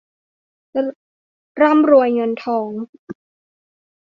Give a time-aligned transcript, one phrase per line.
[1.61, 2.69] ร่ำรวยเงินทอง